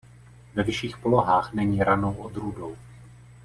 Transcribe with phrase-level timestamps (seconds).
[0.55, 2.75] Ve vyšších polohách není ranou odrůdou.